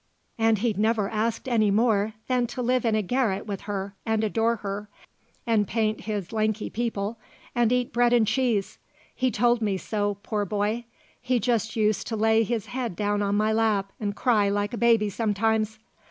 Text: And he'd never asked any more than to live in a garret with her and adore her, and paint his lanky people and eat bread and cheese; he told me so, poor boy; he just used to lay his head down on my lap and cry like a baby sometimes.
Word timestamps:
And 0.39 0.57
he'd 0.57 0.79
never 0.79 1.09
asked 1.11 1.47
any 1.47 1.69
more 1.69 2.13
than 2.27 2.47
to 2.47 2.63
live 2.63 2.85
in 2.85 2.95
a 2.95 3.03
garret 3.03 3.45
with 3.45 3.61
her 3.69 3.93
and 4.03 4.23
adore 4.23 4.55
her, 4.55 4.89
and 5.45 5.67
paint 5.67 6.01
his 6.01 6.33
lanky 6.33 6.71
people 6.71 7.19
and 7.53 7.71
eat 7.71 7.93
bread 7.93 8.11
and 8.11 8.25
cheese; 8.25 8.79
he 9.13 9.29
told 9.29 9.61
me 9.61 9.77
so, 9.77 10.15
poor 10.23 10.43
boy; 10.43 10.85
he 11.21 11.39
just 11.39 11.75
used 11.75 12.07
to 12.07 12.15
lay 12.15 12.41
his 12.41 12.65
head 12.65 12.95
down 12.95 13.21
on 13.21 13.35
my 13.37 13.53
lap 13.53 13.91
and 13.99 14.15
cry 14.15 14.49
like 14.49 14.73
a 14.73 14.77
baby 14.79 15.07
sometimes. 15.11 15.77